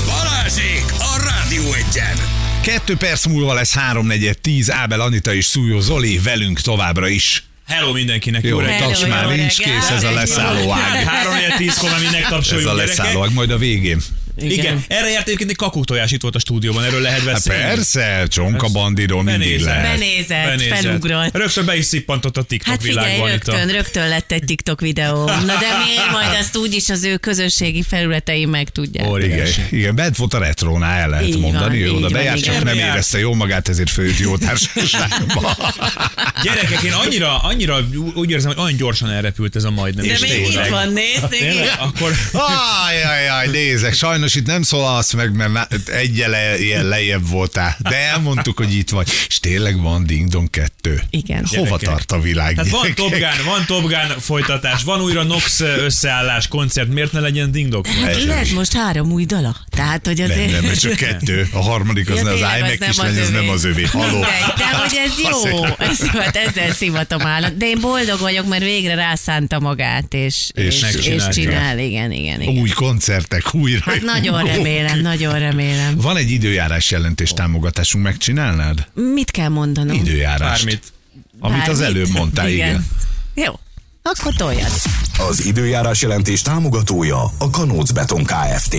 [0.06, 2.16] Balázsék a Rádió Egyen!
[2.60, 7.44] Kettő perc múlva lesz 3.4.10, Ábel Anita és Szújó Zoli velünk továbbra is.
[7.66, 8.82] Hello mindenkinek, Jó, jó reggelt.
[8.82, 11.04] taps már, nincs kész ez a leszálló ág.
[11.04, 14.00] 3 4 10 kor már mindent Ez a leszálló ág, majd a végén.
[14.42, 14.52] Igen.
[14.58, 14.84] Igen.
[14.88, 17.62] Erre járt egyébként egy kakuktojás itt volt a stúdióban, erről lehet Hát beszélni.
[17.62, 19.66] persze, csonka bandidon mindig Benézett.
[19.66, 19.98] lehet.
[19.98, 21.36] Benézett, felugrott.
[21.36, 23.52] Rögtön be is szippantott a TikTok Hát figyelj, világban itt a...
[23.52, 25.24] rögtön, rögtön lett egy TikTok videó.
[25.24, 29.04] Na de miért majd azt úgyis az ő közösségi felületein meg tudják.
[29.04, 29.62] Igen, Óriási.
[29.70, 32.38] igen, bent volt a retrónál, el lehet Így van, mondani, ő így oda van, bejárt,
[32.38, 32.54] igen.
[32.54, 35.56] csak nem érezte jól magát, ezért főtt jó társaságba.
[36.44, 37.78] Gyerekek, én annyira, annyira
[38.14, 40.06] úgy érzem, hogy olyan gyorsan elrepült ez a majdnem.
[40.06, 41.34] De még itt van, nézd.
[41.78, 48.56] Akkor Ajajaj, nézek, sajnos itt nem szólalsz meg, mert egyele ilyen lejjebb voltál, de elmondtuk,
[48.56, 49.08] hogy itt vagy.
[49.28, 51.02] És tényleg van Ding Dong 2.
[51.10, 51.44] Igen.
[51.46, 51.88] Hova Gyerekek.
[51.88, 52.54] tart a világ?
[52.54, 52.94] Tehát van?
[52.94, 57.68] Top Gun, van Top Gun folytatás, van újra Nox összeállás, koncert, miért ne legyen Ding
[57.68, 57.86] Dong?
[57.86, 59.56] Hát lehet most három új dala.
[59.70, 60.50] Tehát, hogy Nem, azért...
[60.50, 61.48] nem, ez csak kettő.
[61.52, 63.84] A harmadik az Ja, ne az iMac is legyen, ez nem az övé.
[63.84, 64.20] Haló.
[64.20, 65.12] De, de hogy ez
[65.50, 67.56] jó, ez, hát ezzel szivatom állat.
[67.56, 71.78] De én boldog vagyok, mert végre rászánta magát, és, És és, és, csinál.
[71.78, 72.58] Igen, igen, igen.
[72.58, 73.82] Új koncertek, újra.
[73.84, 75.96] Hát nagyon remélem, nagyon remélem.
[75.96, 78.86] Van egy időjárás jelentés támogatásunk, megcsinálnád?
[79.14, 79.96] Mit kell mondanom?
[79.96, 80.64] Időjárást.
[80.64, 80.92] Bármit.
[81.40, 81.96] Amit az Bármit?
[81.96, 82.86] előbb mondtál, igen.
[83.34, 83.52] Jó,
[84.02, 84.70] akkor toljad.
[85.28, 88.76] Az időjárás jelentés támogatója a Kanóc Beton Kft.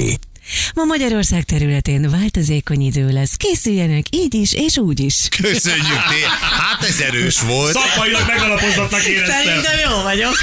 [0.76, 3.36] Ma Magyarország területén változékony idő lesz.
[3.36, 5.16] Készüljenek így is és úgy is.
[5.42, 6.22] Köszönjük, té.
[6.42, 7.74] Hát ez erős volt.
[7.74, 9.62] Szakmailag megalapozottnak éreztem.
[9.90, 10.36] jó vagyok.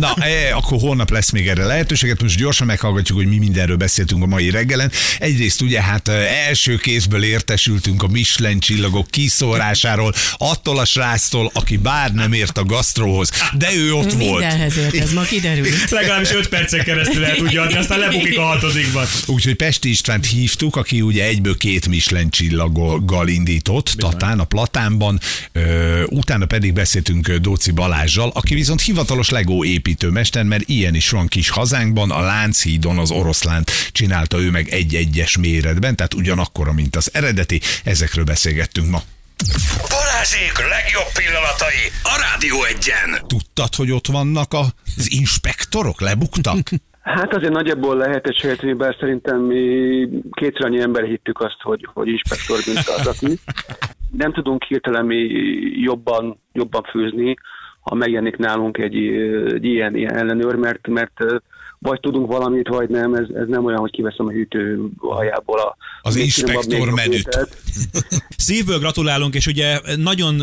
[0.00, 2.22] Na, e, akkor holnap lesz még erre lehetőséget.
[2.22, 4.90] Most gyorsan meghallgatjuk, hogy mi mindenről beszéltünk a mai reggelen.
[5.18, 6.12] Egyrészt ugye hát e,
[6.46, 12.64] első kézből értesültünk a Michelin csillagok kiszórásáról, attól a sráctól, aki bár nem ért a
[12.64, 14.40] gasztróhoz, de ő ott volt.
[14.40, 15.90] Mindenhez ért, ez ma kiderült.
[15.90, 18.42] Legalábbis 5 percen keresztül el tudja adni, aztán lebukik a
[18.74, 19.06] hatodikban.
[19.26, 25.20] Úgyhogy Pesti Istvánt hívtuk, aki ugye egyből két Michelin csillaggal indított, Tatán, a Platánban,
[25.52, 31.26] ö, utána pedig beszéltünk Dóci Balázsjal, aki viszont hivatalos Lego építőmester, mert ilyen is van
[31.26, 37.10] kis hazánkban, a Lánchídon az oroszlánt csinálta ő meg egy-egyes méretben, tehát ugyanakkora, mint az
[37.12, 39.02] eredeti, ezekről beszélgettünk ma.
[39.88, 43.24] Balázsék legjobb pillanatai a Rádió Egyen.
[43.26, 46.00] Tudtad, hogy ott vannak az inspektorok?
[46.00, 46.70] Lebuktak?
[47.04, 51.88] Hát azért nagyjából lehet egy sejteni, bár szerintem mi kétszer annyi ember hittük azt, hogy,
[51.92, 52.58] hogy inspektor,
[53.04, 53.38] aki.
[54.10, 55.16] Nem tudunk hirtelen mi
[55.80, 57.36] jobban, jobban főzni,
[57.80, 58.96] ha megjelenik nálunk egy,
[59.52, 61.24] egy ilyen, ilyen ellenőr, mert, mert
[61.84, 65.76] vagy tudunk valamit, vagy nem, ez, ez nem olyan, hogy kiveszem a hűtő hajából a...
[66.02, 67.38] Az inspektor menüt.
[68.36, 70.42] Szívből gratulálunk, és ugye nagyon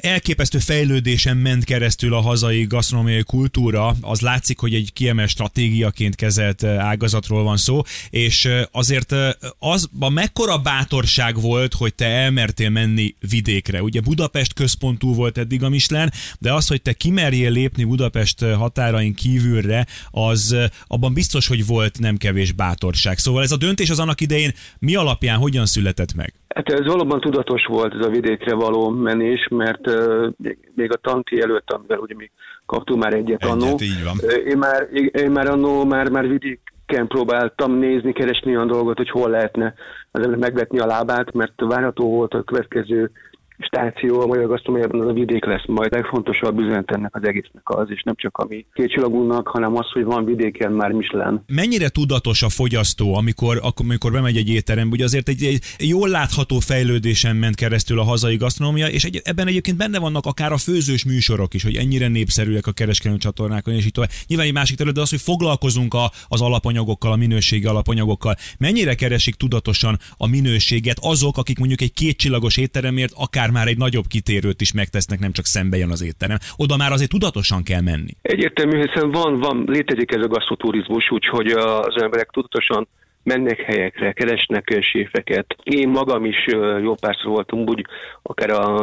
[0.00, 3.94] elképesztő fejlődésen ment keresztül a hazai gasztronómiai kultúra.
[4.00, 9.14] Az látszik, hogy egy kiemelt stratégiaként kezelt ágazatról van szó, és azért
[9.58, 13.82] az a mekkora bátorság volt, hogy te elmertél menni vidékre.
[13.82, 19.14] Ugye Budapest központú volt eddig a Michelin, de az, hogy te kimerjél lépni Budapest határain
[19.14, 23.18] kívülre, az abban biztos, hogy volt nem kevés bátorság.
[23.18, 26.32] Szóval ez a döntés az annak idején mi alapján hogyan született meg?
[26.48, 30.28] Hát ez valóban tudatos volt ez a vidékre való menés, mert uh,
[30.74, 32.30] még a tanti előtt, amivel ugye mi
[32.66, 34.16] kaptunk már egyet, Egyet, annó, így van.
[34.22, 39.10] ö, én már, én már annó már, már vidéken próbáltam nézni, keresni olyan dolgot, hogy
[39.10, 39.74] hol lehetne
[40.10, 43.10] az megvetni a lábát, mert várható volt a következő
[43.58, 45.92] stáció a magyar gasztronómiában az a vidék lesz majd.
[45.92, 50.04] Legfontosabb üzenet ennek az egésznek az, és nem csak a mi kétcsillagúnak, hanem az, hogy
[50.04, 51.42] van vidéken már Michelin.
[51.46, 54.94] Mennyire tudatos a fogyasztó, amikor, amikor bemegy egy étterembe?
[54.94, 59.46] Ugye azért egy, egy jól látható fejlődésen ment keresztül a hazai gasztronómia, és egy, ebben
[59.46, 63.86] egyébként benne vannak akár a főzős műsorok is, hogy ennyire népszerűek a kereskedelmi csatornákon, és
[63.86, 64.10] így tovább.
[64.26, 68.34] Nyilván egy másik terület, de az, hogy foglalkozunk a, az alapanyagokkal, a minőségi alapanyagokkal.
[68.58, 74.06] Mennyire keresik tudatosan a minőséget azok, akik mondjuk egy kétcsillagos étteremért akár már egy nagyobb
[74.08, 76.38] kitérőt is megtesznek, nem csak szembe jön az étterem.
[76.56, 78.12] Oda már azért tudatosan kell menni.
[78.22, 82.88] Egyértelmű, hiszen van, van, létezik ez a gasztroturizmus, úgyhogy az emberek tudatosan
[83.28, 85.56] mennek helyekre, keresnek séfeket.
[85.62, 86.46] Én magam is
[86.82, 87.86] jó párszor voltam úgy,
[88.22, 88.82] akár a,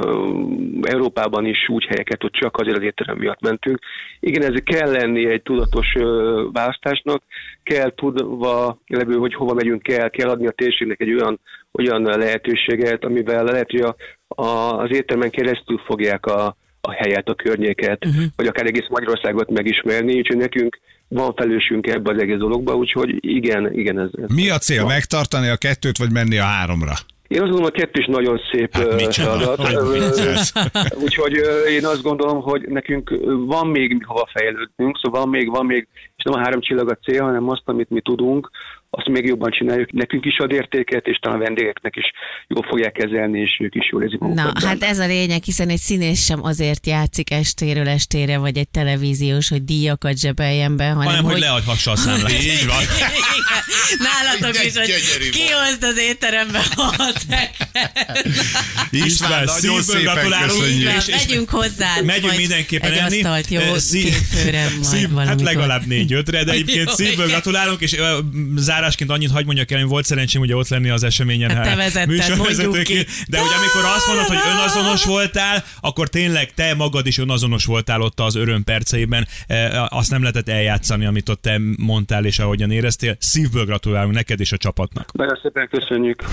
[0.81, 3.79] Európában is úgy helyeket, hogy csak azért az étterem miatt mentünk.
[4.19, 5.93] Igen, ez kell lenni egy tudatos
[6.51, 7.23] választásnak,
[7.63, 11.39] kell tudva levő, hogy hova megyünk el, kell adni a térségnek egy olyan,
[11.71, 13.95] olyan lehetőséget, amivel lehet, hogy a,
[14.27, 14.47] a,
[14.81, 18.23] az éttermen keresztül fogják a, a helyet, a környéket, uh-huh.
[18.35, 23.73] vagy akár egész Magyarországot megismerni, úgyhogy nekünk van felősünk ebbe az egész dologba, úgyhogy igen,
[23.73, 23.99] igen.
[23.99, 24.83] Ez, ez Mi a cél?
[24.83, 24.91] van.
[24.91, 26.93] Megtartani a kettőt, vagy menni a háromra?
[27.27, 29.59] Én azt gondolom, a kettő is nagyon szép Hát feladat.
[31.03, 35.87] Úgyhogy én azt gondolom, hogy nekünk van még hova fejlődnünk, szóval van még, van még,
[36.15, 38.49] és nem a három csillag a cél, hanem azt, amit mi tudunk,
[38.97, 39.91] azt még jobban csináljuk.
[39.91, 42.05] Nekünk is ad értéket, és talán a vendégeknek is
[42.47, 44.63] jól fogják kezelni, és ők is jól érzik Na, magukat.
[44.63, 49.49] hát ez a lényeg, hiszen egy színész sem azért játszik estéről estére, vagy egy televíziós,
[49.49, 52.31] hogy díjakat zsebeljen be, hanem, Hanem, hogy leadhassa a számlát.
[52.53, 52.83] Így van.
[53.97, 54.93] Nálatok is, hogy
[55.31, 57.13] kihozd az étterembe a
[59.05, 60.59] István, nagyon szívből szépen gratulálunk.
[60.61, 60.89] köszönjük.
[60.97, 62.01] És- Megyünk hozzá.
[62.03, 63.15] Megyünk mindenképpen egy enni.
[63.15, 64.13] asztalt, jó, szí-
[64.81, 68.17] Szív, hát legalább négy-ötre, de egyébként szívből gratulálunk, és ö,
[68.85, 71.49] zárásként annyit hagy mondjak el, hogy volt szerencsém ugye ott lenni az eseményen.
[71.49, 73.05] Hát te hát, vezetted.
[73.27, 78.01] De hogy amikor azt mondod, hogy önazonos voltál, akkor tényleg te magad is önazonos voltál
[78.01, 79.27] ott az öröm perceiben.
[79.47, 83.15] E, Azt nem lehetett eljátszani, amit ott te mondtál, és ahogyan éreztél.
[83.19, 85.11] Szívből gratulálunk neked és a csapatnak.
[85.13, 86.23] Nagyon szépen köszönjük.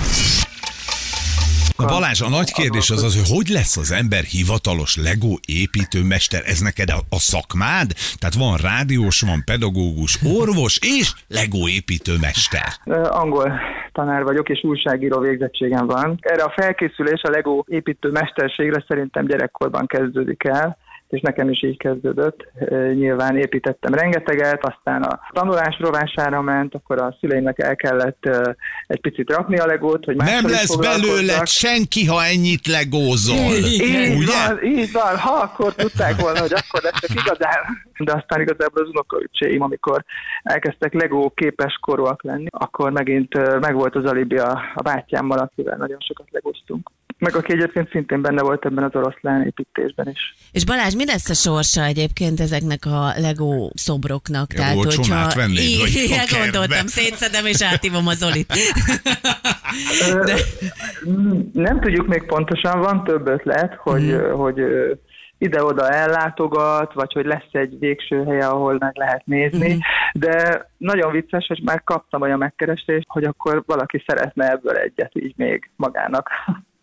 [1.77, 6.43] Na Balázs, a nagy kérdés az az, hogy hogy lesz az ember hivatalos Lego építőmester?
[6.47, 7.93] Ez neked a, szakmád?
[8.19, 12.69] Tehát van rádiós, van pedagógus, orvos és Lego építőmester.
[13.11, 13.53] Angol
[13.93, 16.19] tanár vagyok, és újságíró végzettségem van.
[16.21, 20.77] Erre a felkészülés a Lego építő mesterségre szerintem gyerekkorban kezdődik el,
[21.13, 22.47] és nekem is így kezdődött.
[22.95, 28.29] Nyilván építettem rengeteget, aztán a tanulás rovására ment, akkor a szüleimnek el kellett
[28.87, 31.47] egy picit rakni a legót, hogy Nem lesz belőle foglalkozzanak.
[31.47, 33.53] senki, ha ennyit legózol.
[33.55, 34.33] Így Ugye?
[34.47, 35.17] van, így van.
[35.17, 37.61] Ha akkor tudták volna, hogy akkor leszek igazán.
[37.99, 40.05] De aztán igazából az unokaöccseim, amikor
[40.43, 46.01] elkezdtek Lego képes korúak lenni, akkor megint megvolt az alibi a, a bátyámmal, akivel nagyon
[46.01, 46.91] sokat legoztunk.
[47.23, 50.35] Meg aki egyébként szintén benne volt ebben az oroszlán építésben is.
[50.53, 54.53] És Balázs, mi lesz a sorsa egyébként ezeknek a Lego szobroknak?
[54.55, 58.53] Ja, olcsón átvennéd, vagy a Igen, gondoltam, szétszedem és átívom az Zolit.
[60.11, 60.25] Ö,
[61.11, 64.33] mm, Nem tudjuk még pontosan, van több ötlet, hogy, Hmm.
[64.33, 64.61] hogy
[65.39, 69.81] ide-oda ellátogat, vagy hogy lesz egy végső helye, ahol meg lehet nézni, Hmm.
[70.13, 75.35] de nagyon vicces, hogy már kaptam olyan megkeresést, hogy akkor valaki szeretne ebből egyet így
[75.37, 76.29] még magának.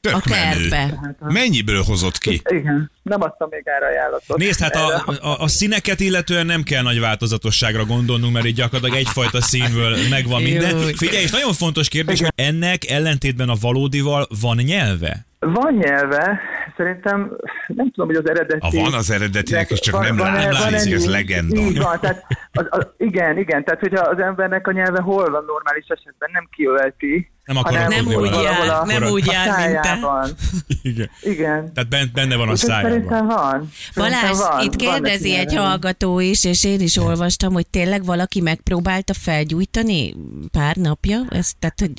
[0.01, 0.67] Tök A menő.
[0.69, 1.15] kertbe.
[1.19, 2.41] Mennyiből hozott ki?
[2.49, 4.37] Igen, nem adtam még erre ajánlatot.
[4.37, 9.05] Nézd, hát a, a, a színeket illetően nem kell nagy változatosságra gondolnunk, mert így gyakorlatilag
[9.05, 10.95] egyfajta színből megvan minden.
[10.95, 15.27] Figyelj, és nagyon fontos kérdés, hogy ennek ellentétben a valódival van nyelve?
[15.39, 16.39] Van nyelve,
[16.77, 17.31] szerintem
[17.67, 18.77] nem tudom, hogy az eredeti...
[18.77, 21.59] Ha van az eredetinek, és csak nem látszik, ennyi- ez legenda.
[21.59, 25.43] Így van, tehát az, az, igen, igen, tehát hogyha az embernek a nyelve hol van
[25.47, 29.29] normális esetben, nem kiölti, Nem akar hanem Nem aludni úgy jár, valahol a, nem úgy
[29.29, 29.97] a jár, mint te.
[30.89, 31.09] Igen.
[31.21, 31.73] Igen.
[31.73, 32.91] Tehát ben- benne van a szájában.
[32.91, 33.69] Szerintem van.
[33.91, 34.59] Szerintem Balázs, van.
[34.63, 35.67] itt Van kérdezi neki egy nyelve.
[35.69, 40.15] hallgató is, és én is olvastam, hogy tényleg valaki megpróbálta felgyújtani
[40.51, 41.19] pár napja?
[41.29, 41.91] Ezt, tehát, hogy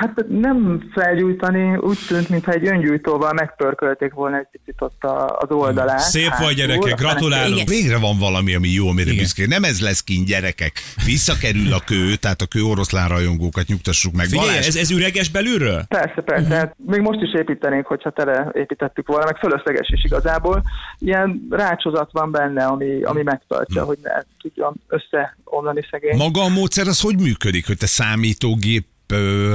[0.00, 5.50] Hát nem felgyújtani, úgy tűnt, mintha egy öngyújtóval megpörkölték volna egy picit ott a, az
[5.50, 6.00] oldalát.
[6.00, 7.54] Szép vagy, hátul, gyerekek, aztán gratulálunk.
[7.54, 7.66] Igen.
[7.66, 9.22] Végre van valami, ami jó, amire Igen.
[9.22, 9.46] büszke.
[9.46, 10.72] Nem ez lesz kint, gyerekek.
[11.04, 14.26] Visszakerül a kő, tehát a kő oroszlán rajongókat nyugtassuk meg.
[14.26, 15.82] Figyelj, Balázs, ez, ez üreges belülről?
[15.88, 16.42] Persze, persze.
[16.42, 16.58] Uh-huh.
[16.58, 20.62] Hát még most is építenénk, hogyha tele építettük volna, meg fölösleges is igazából.
[20.98, 26.16] Ilyen rácsozat van benne, ami, ami megtartja, hogy ne tudjon összeomlani szegény.
[26.16, 28.86] maga a módszer az hogy működik, hogy te számítógép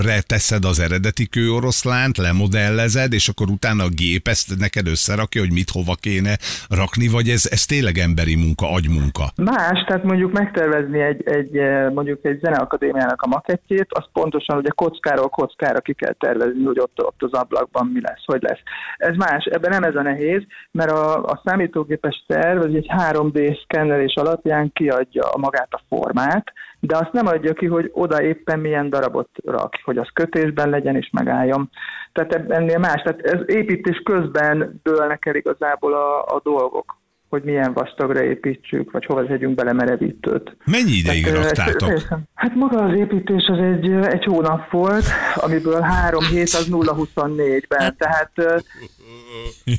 [0.02, 5.52] re teszed az eredeti kőoroszlánt, lemodellezed, és akkor utána a gép ezt neked összerakja, hogy
[5.52, 6.34] mit hova kéne
[6.70, 9.26] rakni, vagy ez, ez tényleg emberi munka, agymunka?
[9.36, 14.70] Más, tehát mondjuk megtervezni egy, egy eh, mondjuk egy zeneakadémiának a makettjét, az pontosan ugye
[14.70, 18.62] kockáról kockára ki kell tervezni, hogy ott, ott az ablakban mi lesz, hogy lesz.
[18.98, 20.42] Ez más, ebben nem ez a nehéz,
[20.72, 26.54] mert a, a számítógépes terv az egy 3D szkennelés alapján kiadja magát a formát,
[26.88, 30.96] de azt nem adja ki, hogy oda éppen milyen darabot rak, hogy az kötésben legyen
[30.96, 31.70] és megálljon.
[32.12, 36.96] Tehát ennél más, tehát ez építés közben dőlnek el igazából a, a dolgok
[37.30, 40.58] hogy milyen vastagra építsük, vagy hova tegyünk bele merevítőt.
[40.66, 42.20] Mennyi ideig Tehát, raktátok?
[42.34, 48.32] Hát maga az építés az egy, egy hónap volt, amiből három hét az 0-24-ben, tehát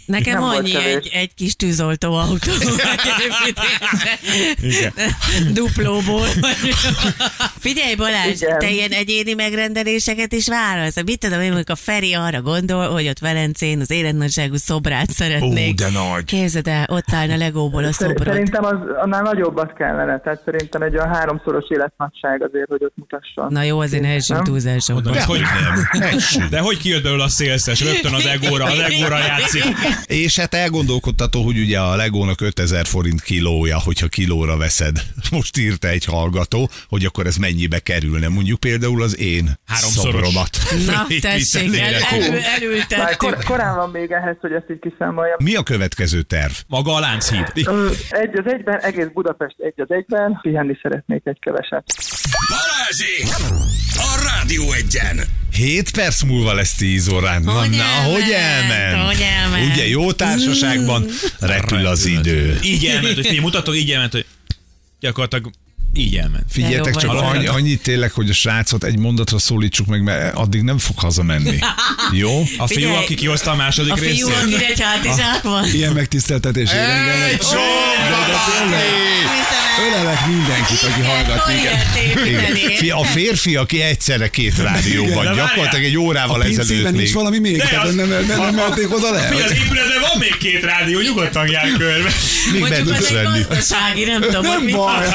[0.06, 2.52] nekem Nem annyi egy, egy kis tűzoltó autó.
[5.52, 6.26] Duplóból.
[7.66, 8.58] Figyelj Balázs, Igen.
[8.58, 11.02] te ilyen egyéni megrendeléseket is válasz.
[11.04, 15.70] Mit tudom én, amikor a Feri arra gondol, hogy ott Velencén az életnagyságú szobrát szeretnék.
[15.70, 16.24] Ó, de nagy.
[16.24, 18.26] Képzeld el, ott állna Legóból a szobrot.
[18.28, 23.52] szerintem az annál nagyobbat kellene, tehát szerintem egy olyan háromszoros életnagyság azért, hogy ott mutasson.
[23.52, 24.48] Na jó, azért ne essünk Nem?
[24.48, 25.10] túlzásokba.
[25.10, 25.40] De hogy,
[25.92, 26.48] nem.
[26.50, 27.80] De hogy kijött belőle a szélszes?
[27.80, 29.64] Rögtön az egóra, az egóra játszik.
[30.06, 35.02] És hát elgondolkodtató, hogy ugye a Legónak 5000 forint kilója, hogyha kilóra veszed.
[35.30, 38.28] Most írta egy hallgató, hogy akkor ez mennyibe kerülne.
[38.28, 40.12] Mondjuk például az én Háromszoros.
[40.14, 40.58] szobromat.
[40.86, 41.94] Na, tessék, el,
[42.56, 43.16] elültettük.
[43.16, 45.36] kor- korán van még ehhez, hogy ezt így kiszámoljam.
[45.44, 46.52] Mi a következő terv?
[46.66, 47.52] Maga a Lánchíd.
[48.10, 51.84] Egy az egyben, egész Budapest egy az egyben, pihenni szeretnék egy keveset.
[52.48, 53.26] Balázsék!
[53.94, 55.20] A Rádió egyen!
[55.58, 57.42] 7 perc múlva lesz 10 órán.
[57.42, 58.72] Na, Hogy na, hogy elment?
[58.72, 59.06] elment?
[59.06, 59.72] Hogy elment?
[59.74, 61.06] Ugye jó társaságban
[61.40, 62.58] repül az idő.
[62.62, 64.26] Így elment, hogy figyelj, mutatok, így elment, hogy
[65.00, 65.50] gyakorlatilag
[65.94, 66.44] így elment.
[66.50, 70.78] Figyeljetek csak annyi, annyit tényleg, hogy a srácot egy mondatra szólítsuk meg, mert addig nem
[70.78, 71.58] fog hazamenni.
[72.12, 72.40] Jó?
[72.40, 74.42] A fiú, Figyelj, aki kihozta a második A fiú, részét.
[74.42, 75.64] akire egy hátizsák van.
[75.74, 76.70] Ilyen megtiszteltetés.
[76.70, 77.44] Egy
[79.88, 82.96] Ölelek mindenkit, aki hallgat minket.
[82.98, 87.12] A férfi, aki egyszerre két rádióban, gyakorlatilag egy órával A ezelőtt még.
[87.12, 89.20] valami még, De tehát az- nem, nem, nem merték oda le.
[89.20, 92.10] Figyelj, az épületben van még két rádió, nyugodtan jár körbe.
[92.52, 93.44] Még Mondjuk be az tudsz egy venni.
[93.48, 94.72] gazdasági, nem tudom, hogy mi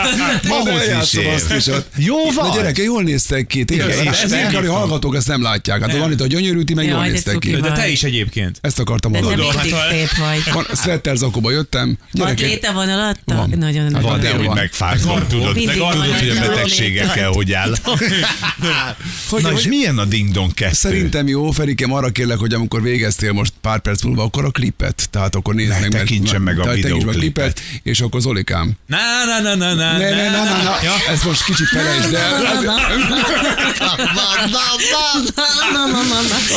[0.80, 1.68] eljátszom azt is.
[1.68, 1.92] ott.
[1.98, 2.52] Jó Na van.
[2.52, 3.90] gyerekek, jól néztek ki, tényleg.
[3.90, 4.48] Ezért te?
[4.52, 5.82] kell, hogy hallgatók ezt nem látják.
[5.82, 7.52] Hát van itt a gyönyörű, ti meg jól de néztek ki.
[7.52, 8.58] De te is egyébként.
[8.62, 9.42] Ezt akartam De mondani.
[9.42, 10.54] Tudod, mindig szép vagy.
[10.54, 11.98] Van, sweater zakóba jöttem.
[12.12, 13.48] Van léte van alatta?
[13.56, 14.56] Nagyon Hát Van, de Van, hogy van.
[14.56, 17.76] megfázol, tudod, Mindig tudod, hogy a betegségekkel hogy áll.
[19.42, 20.74] Na és milyen a Ding Dong 2?
[20.74, 25.08] Szerintem jó, Ferikem, arra kérlek, hogy amikor végeztél most pár perc múlva, akkor a klipet,
[25.10, 25.90] tehát akkor nézd meg.
[25.90, 27.62] tekintsen meg a meg videóklipet.
[27.84, 28.72] és akkor Zolikám.
[28.88, 30.94] Na, na, na, na, na, Ne, ne, na, na, na, Ja.
[31.14, 32.34] ezt most kicsit felejtsd el.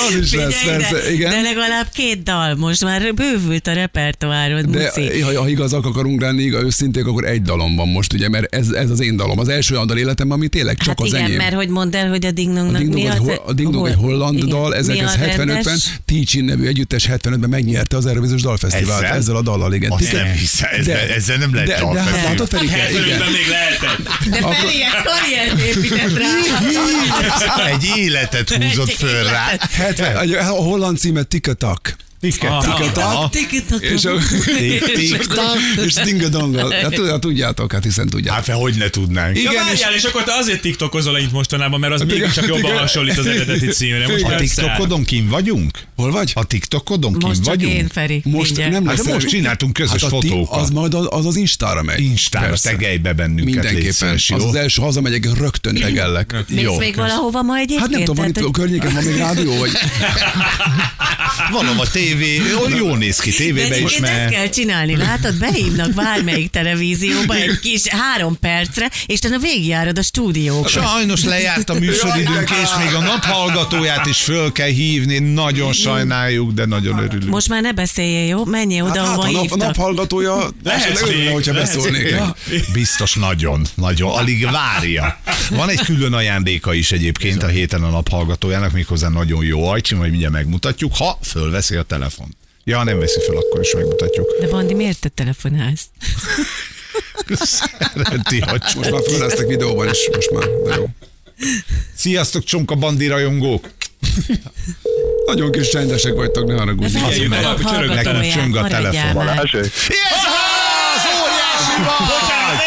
[0.08, 1.30] Az is lesz, persze, de, igen.
[1.30, 5.20] de legalább két dal, most már bővült a repertoárod, De Muci.
[5.20, 8.68] ha, ha igazak akarunk lenni, ha őszinték, akkor egy dalom van most, ugye, mert ez,
[8.70, 9.38] ez az én dalom.
[9.38, 11.36] Az első olyan dal életemben, ami tényleg csak Hát az igen, enyém.
[11.36, 13.40] mert hogy mondd el, hogy a Ding A Dongnak Ding Dong, mi az?
[13.46, 14.48] a Ding Dong egy holland igen.
[14.48, 15.84] dal, Mi a 1975-ben rendes?
[16.04, 19.16] Teachin nevű együttes 75-ben megnyerte az Eurovíziós Dalfesztivált Ezzel?
[19.16, 19.90] ezzel a dallal, igen.
[19.90, 22.30] Azt nem hiszem, ezzel, De- ezzel nem lehet de, de hát dalfesztivál.
[22.30, 22.78] látod, Feri, igen.
[22.78, 23.80] 75-ben még lehetett.
[23.80, 23.85] De
[24.30, 27.66] Feri egy karriert épített rá.
[27.66, 29.46] Egy életet húzott föl rá.
[29.48, 29.70] életet.
[29.72, 31.96] 70, a a holland címe Tikatak.
[32.40, 33.30] Aha.
[33.80, 34.22] És, a,
[34.94, 35.56] Tik-tak.
[35.84, 36.70] és dingadongal.
[36.70, 38.34] Hát, hát tudjátok, hát hiszen tudjátok.
[38.36, 39.36] Hát fel, hogy ne tudnánk.
[39.36, 42.78] Ja, Igen, várjál, és akkor te azért tiktokozol ennyit mostanában, mert az mégiscsak jobban igen.
[42.78, 44.08] hasonlít az eredeti címre.
[44.08, 45.78] Most A TikTokodon kim vagyunk?
[45.96, 46.32] Hol vagy?
[46.34, 47.72] A TikTokodon kim Most csak vagyunk?
[47.72, 48.22] én, Feri.
[48.24, 50.60] Most nem Hát lesz most csináltunk közös hát fotókat.
[50.60, 52.00] Az majd az az, Instára megy.
[52.00, 54.18] Instára tegelj be bennünket, Mindenképpen.
[54.28, 56.44] Az az első, hazamegyek, rögtön tegellek.
[56.48, 57.80] Mész még valahova ma egyébként?
[57.80, 59.70] Hát nem tudom, van itt a környéken, van még rádió, vagy...
[61.50, 62.42] Valahol a tévé,
[62.76, 64.30] jól néz ki tévébe is, egyébként ezt mert...
[64.30, 65.38] kell csinálni, látod?
[65.38, 70.68] Behívnak bármelyik televízióba egy kis három percre, és te végigjárod a stúdióba.
[70.68, 75.18] Sajnos lejárt a műsoridőnk, és még a naphallgatóját is föl kell hívni.
[75.18, 77.30] Nagyon sajnáljuk, de nagyon örülünk.
[77.30, 78.44] Most már ne beszéljél, jó?
[78.44, 79.58] Menjél oda, Hát, hát ahova a nap, hívtak.
[79.58, 82.08] naphallgatója, Lehet esetleg örülne, még, hogyha lehet beszólnék.
[82.10, 82.36] Ja.
[82.72, 84.10] Biztos nagyon, nagyon.
[84.10, 85.18] Alig várja.
[85.50, 90.10] Van egy külön ajándéka is egyébként a héten a naphallgatójának, méghozzá nagyon jó ajcsi, majd
[90.10, 92.36] mindjárt megmutatjuk, ha fölveszi a telefon.
[92.64, 94.36] Ja, nem veszi föl, akkor is megmutatjuk.
[94.40, 95.84] De Bandi, miért te telefonálsz?
[97.28, 100.44] Szereti, hogy Most már föl lesznek videóban is, most már.
[100.64, 100.86] De jó.
[101.96, 103.70] Sziasztok, Csonka Bandi rajongók!
[105.26, 106.92] Nagyon kis csendesek vagytok, ne haragudj.
[106.92, 109.12] De Figyelj, felhívod meg, a csörög, nekem csöng a telefon.
[109.12, 109.60] Balázsék?
[109.60, 111.04] Ez az!
[111.22, 112.65] Óriási nyertél,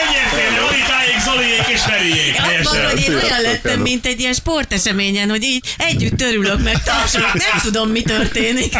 [2.37, 7.33] Abban, hogy én olyan lettem, mint egy ilyen sporteseményen, hogy így együtt örülök, meg tapsolok,
[7.33, 8.77] nem tudom, mi történik.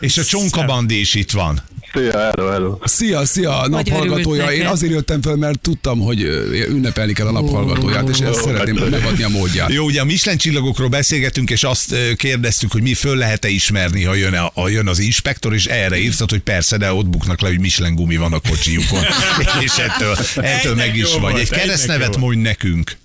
[0.00, 1.62] És a Csonka Bandi is itt van.
[1.92, 2.78] Szia, hello, hello.
[2.84, 4.42] Szia, szia, naphallgatója.
[4.42, 6.22] örült Én azért jöttem fel, mert tudtam, hogy
[6.68, 9.72] ünnepelni kell a naphallgatóját, és ezt szeretném megadni a módját.
[9.72, 14.14] Jó, ugye a Michelin csillagokról beszélgetünk, és azt kérdeztük, hogy mi föl lehet-e ismerni, ha
[14.14, 17.48] jön, a, ha jön az inspektor, és erre írtad, hogy persze, de ott buknak le,
[17.48, 19.04] hogy Michelin gumi van a kocsijukon.
[19.64, 21.20] és ettől, ettől meg is vagy.
[21.20, 22.96] volt, Egy keresztnevet mondj nekünk.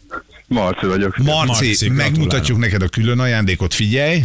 [0.48, 1.18] Marci vagyok.
[1.18, 4.24] Marci, Marci, megmutatjuk neked a külön ajándékot, figyelj.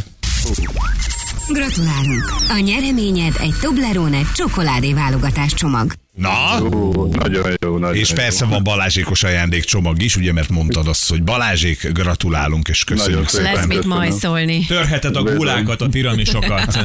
[1.48, 2.24] Gratulálunk!
[2.48, 5.92] A nyereményed egy Toblerone csokoládé válogatás csomag.
[6.18, 8.14] Na, Ó, nagyon jó, nagyon és jó.
[8.14, 13.28] persze van Balázsékos ajándékcsomag is, ugye, mert mondtad azt, hogy Balázsék, gratulálálunk, és köszönjük Nagyon
[13.28, 13.52] szépen.
[13.52, 14.64] Lesz mit szólni.
[14.66, 16.72] Törheted a gulákat, a piramisokat.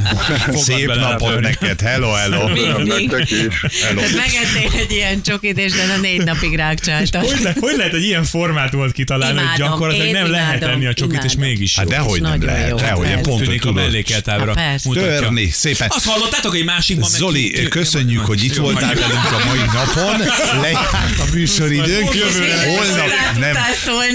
[0.45, 2.47] Fogad Szép bele napot neked, hello, hello.
[2.47, 3.13] Mindig.
[3.19, 3.81] is.
[3.81, 7.21] Tehát megettél egy ilyen csokit, és de a négy napig rákcsáltak.
[7.25, 10.69] Hogy, le, hogy lehet egy ilyen formátumot kitalálni, hogy Imádom, gyakorlatilag én nem lehet imádom,
[10.69, 11.49] enni a csokit, és imádom.
[11.51, 11.83] mégis jó.
[11.83, 12.75] Hát dehogy nem lehet, jó.
[12.75, 13.75] dehogy, Hát pont, hogy a tudod.
[13.75, 14.45] mellékeltábra.
[14.45, 14.89] Hát persze.
[14.89, 15.19] mutatja.
[15.19, 15.87] Törni, szépen.
[15.91, 20.27] Azt hallottátok, hogy másikban meg Zoli, köszönjük, hogy itt Jó, voltál velünk a mai napon.
[20.61, 22.15] Lejárt a műsoridőnk.
[22.15, 22.65] Jövőre.
[22.65, 23.07] Holnap
[23.39, 23.55] nem.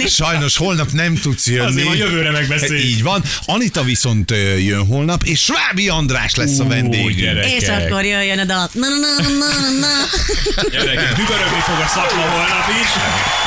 [0.06, 1.66] Sajnos holnap nem tudsz jönni.
[1.68, 2.84] Azért majd jövőre megbeszéljük.
[2.86, 3.22] Így van.
[3.44, 6.64] Anita viszont jön holnap, és Svábi András lesz a
[7.16, 7.54] gyere.
[7.54, 8.70] És akkor jöjjön a dal.
[8.72, 10.68] Na, na, na, na, na.
[10.70, 12.88] Gyerekek, dübörögni fog a szakma holnap is.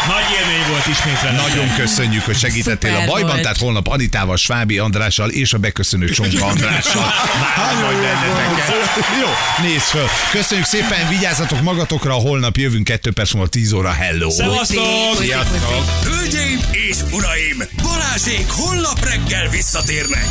[0.07, 1.41] Nagy élmény volt ismét vele.
[1.47, 3.41] Nagyon köszönjük, hogy segítettél Szuper a bajban, volt.
[3.41, 7.13] tehát holnap Anitával, Svábi Andrással és a beköszönő Csonka Andrással.
[7.55, 9.05] Várom majd benneteket.
[9.21, 10.07] Jó, nézd föl.
[10.31, 11.09] Köszönjük szépen,
[11.51, 13.89] vigyázzatok magatokra, holnap jövünk 2 perc múlva 10 óra.
[13.89, 14.29] Hello!
[14.29, 15.15] Szevasztok!
[15.19, 15.85] Sziasztok!
[16.03, 20.25] Hölgyeim és uraim, Balázsék holnap reggel visszatérnek.